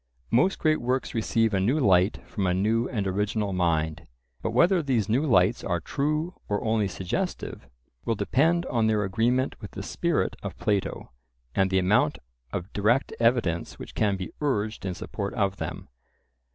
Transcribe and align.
Most 0.31 0.57
great 0.57 0.81
works 0.81 1.13
receive 1.13 1.53
a 1.53 1.59
new 1.59 1.79
light 1.79 2.21
from 2.27 2.47
a 2.47 2.55
new 2.55 2.89
and 2.89 3.05
original 3.05 3.53
mind. 3.53 4.07
But 4.41 4.49
whether 4.49 4.81
these 4.81 5.07
new 5.07 5.21
lights 5.27 5.63
are 5.63 5.79
true 5.79 6.33
or 6.49 6.63
only 6.63 6.87
suggestive, 6.87 7.69
will 8.03 8.15
depend 8.15 8.65
on 8.65 8.87
their 8.87 9.03
agreement 9.03 9.61
with 9.61 9.69
the 9.69 9.83
spirit 9.83 10.35
of 10.41 10.57
Plato, 10.57 11.11
and 11.53 11.69
the 11.69 11.77
amount 11.77 12.17
of 12.51 12.73
direct 12.73 13.13
evidence 13.19 13.77
which 13.77 13.93
can 13.93 14.17
be 14.17 14.31
urged 14.41 14.87
in 14.87 14.95
support 14.95 15.35
of 15.35 15.57
them. 15.57 15.87